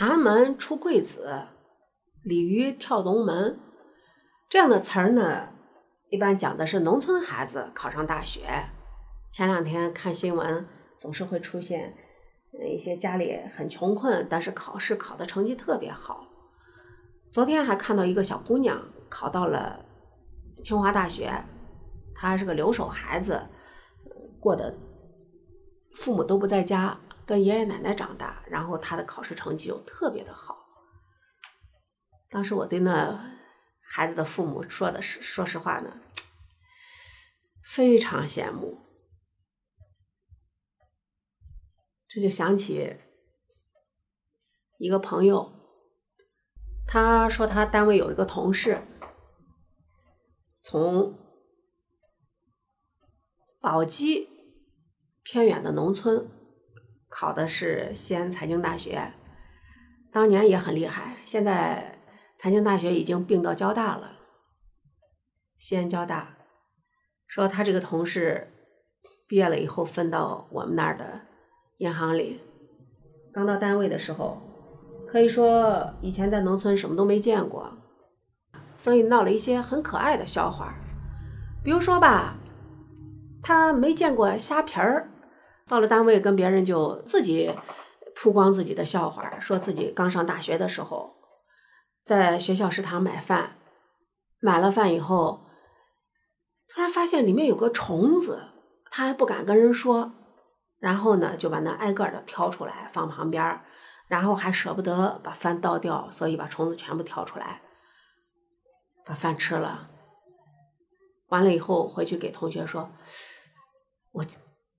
[0.00, 1.48] 寒门出贵子，
[2.22, 3.58] 鲤鱼跳龙门，
[4.48, 5.48] 这样的词儿呢，
[6.08, 8.42] 一般讲的是农村孩子考上大学。
[9.32, 11.96] 前两天看新闻，总是会出现
[12.72, 16.28] 一些家里很穷困，但是考试考的成绩特别好。
[17.28, 19.84] 昨天还看到一个小姑娘考到了
[20.62, 21.28] 清华大学，
[22.14, 23.48] 她还是个留守孩子，
[24.38, 24.78] 过的
[25.96, 30.66] 父母都不在家，跟爷爷奶奶长大，然后他的考试成绩又特别的好。
[32.30, 33.36] 当时我对那
[33.82, 36.00] 孩子的父母说的是，说实话呢，
[37.62, 38.78] 非常羡慕。
[42.08, 42.96] 这就想起
[44.78, 45.52] 一个朋友，
[46.86, 48.82] 他说他单位有一个同事，
[50.62, 51.18] 从
[53.60, 54.30] 宝鸡
[55.22, 56.30] 偏远的农村
[57.08, 59.12] 考的是西安财经大学，
[60.12, 61.16] 当年也很厉害。
[61.24, 61.98] 现在
[62.36, 64.12] 财经大学已经并到交大了，
[65.56, 66.36] 西安交大。
[67.26, 68.52] 说他这个同事
[69.26, 71.22] 毕业了以后分到我们那儿的。
[71.78, 72.40] 银行里，
[73.32, 74.42] 刚到单位的时候，
[75.06, 77.72] 可以说以前在农村什么都没见过，
[78.76, 80.74] 所以闹了一些很可爱的笑话。
[81.62, 82.36] 比如说吧，
[83.40, 85.08] 他没见过虾皮儿，
[85.68, 87.54] 到了单位跟别人就自己
[88.16, 91.14] 曝光自己的笑话，说自己刚上大学的时候，
[92.02, 93.56] 在学校食堂买饭，
[94.40, 95.44] 买了饭以后，
[96.68, 98.48] 突然发现里面有个虫子，
[98.90, 100.12] 他还不敢跟人说。
[100.80, 103.60] 然后呢，就把那挨个的挑出来放旁边
[104.06, 107.62] 然后还舍不得把饭倒掉，所以把虫子全部挑出来，
[109.04, 109.90] 把饭吃了。
[111.30, 112.90] 完了以后回去给同学说
[114.12, 114.24] ：“我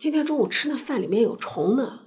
[0.00, 2.00] 今天中午吃那饭里面有虫呢。”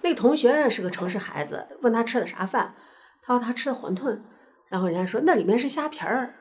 [0.00, 2.76] 那个同学是个城市孩子，问他吃的啥饭，
[3.20, 4.20] 他说他吃的馄饨，
[4.68, 6.36] 然后人家说那里面是虾皮儿，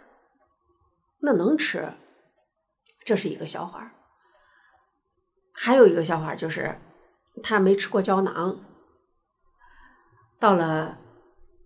[1.21, 1.91] 那能吃？
[3.03, 3.93] 这是一个笑话。
[5.53, 6.80] 还有一个笑话就是，
[7.42, 8.59] 他没吃过胶囊。
[10.39, 10.99] 到了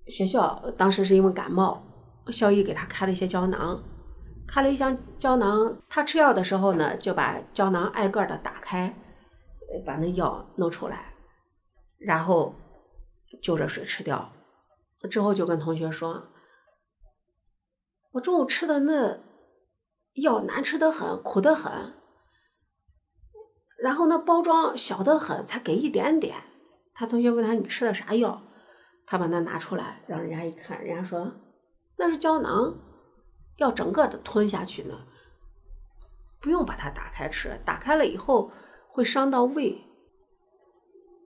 [0.07, 1.83] 学校，当时是因为感冒，
[2.27, 3.83] 校医给他开了一些胶囊，
[4.47, 5.77] 开了一箱胶囊。
[5.89, 8.93] 他吃药的时候呢，就把胶囊挨个的打开，
[9.85, 11.13] 把那药弄出来，
[11.97, 12.55] 然后
[13.41, 14.31] 就着水吃掉。
[15.09, 16.27] 之后就跟同学说
[18.13, 19.19] ：“我中午吃的那
[20.13, 21.93] 药难吃的很，苦的很。”
[23.81, 26.35] 然后那包装小的很，才给一点点。
[26.93, 28.43] 他同学问他：“你吃的啥药？”
[29.07, 31.33] 他把那拿出来，让人家一看，人家说
[31.97, 32.75] ：“那是胶囊，
[33.57, 35.07] 要整个的吞下去呢，
[36.39, 37.59] 不用把它打开吃。
[37.65, 38.51] 打开了以后
[38.87, 39.83] 会伤到胃。”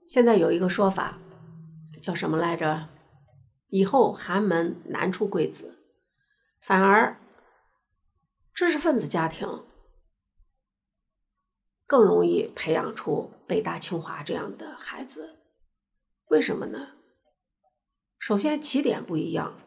[0.07, 1.19] 现在有一个说法，
[2.01, 2.89] 叫什么来着？
[3.69, 5.79] 以后寒门难出贵子，
[6.61, 7.17] 反而
[8.53, 9.65] 知识分子家庭。
[11.87, 15.39] 更容易培养出北大清华这样的孩子，
[16.29, 16.93] 为什么呢？
[18.19, 19.59] 首先起点不一样，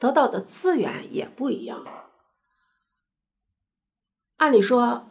[0.00, 1.86] 得到的资源也不一样。
[4.38, 5.06] 按理说，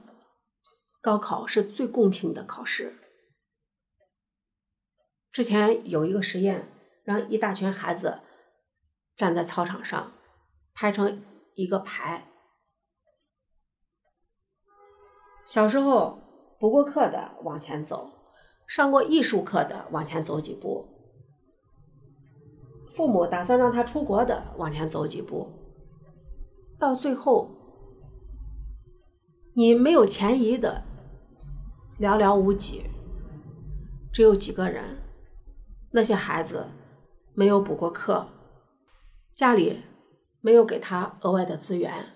[0.99, 2.99] 高考是最公平的考试。
[5.31, 6.69] 之前有一个实验，
[7.03, 8.19] 让一大群孩子
[9.15, 10.11] 站在操场上，
[10.73, 11.23] 排成
[11.53, 12.27] 一个排，
[15.45, 16.19] 小时候。
[16.59, 18.11] 补过课的往前走，
[18.67, 20.98] 上过艺术课的往前走几步，
[22.89, 25.47] 父母打算让他出国的往前走几步，
[26.77, 27.49] 到最后，
[29.53, 30.83] 你没有前移的
[31.99, 32.83] 寥寥无几，
[34.11, 34.97] 只有几个人。
[35.91, 36.67] 那些孩子
[37.33, 38.27] 没有补过课，
[39.33, 39.81] 家里
[40.41, 42.13] 没有给他额外的资源，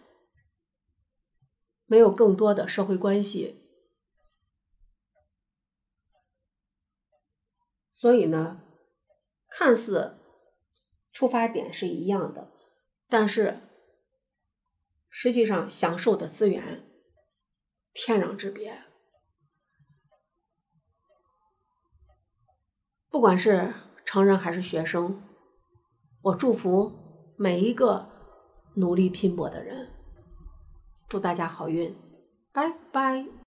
[1.85, 3.59] 没有更多的社会关系。
[7.91, 8.61] 所以呢，
[9.49, 10.19] 看似
[11.13, 12.51] 出发点是一样的，
[13.07, 13.61] 但是
[15.09, 16.83] 实际上享受的资源
[17.93, 18.83] 天壤之别。
[23.09, 23.73] 不管是
[24.03, 25.21] 成人还是学生，
[26.23, 28.09] 我祝福每一个
[28.75, 29.93] 努力拼搏的人，
[31.07, 31.95] 祝大家好运，
[32.51, 33.42] 拜拜。